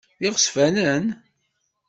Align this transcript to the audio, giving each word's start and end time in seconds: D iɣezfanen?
D 0.19 0.23
iɣezfanen? 0.27 1.05